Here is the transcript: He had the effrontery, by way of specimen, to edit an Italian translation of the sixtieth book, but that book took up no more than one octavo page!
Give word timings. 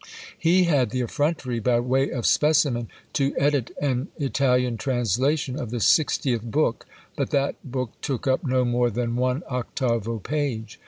He 0.39 0.63
had 0.63 0.89
the 0.89 1.01
effrontery, 1.01 1.59
by 1.59 1.79
way 1.79 2.09
of 2.09 2.25
specimen, 2.25 2.89
to 3.13 3.35
edit 3.37 3.69
an 3.79 4.07
Italian 4.17 4.77
translation 4.77 5.59
of 5.59 5.69
the 5.69 5.79
sixtieth 5.79 6.41
book, 6.41 6.87
but 7.15 7.29
that 7.29 7.53
book 7.63 7.91
took 8.01 8.25
up 8.25 8.43
no 8.43 8.65
more 8.65 8.89
than 8.89 9.15
one 9.15 9.43
octavo 9.47 10.17
page! 10.17 10.79